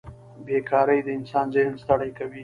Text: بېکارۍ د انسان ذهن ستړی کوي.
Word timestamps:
بېکارۍ 0.45 0.99
د 1.03 1.07
انسان 1.17 1.45
ذهن 1.55 1.73
ستړی 1.81 2.11
کوي. 2.17 2.39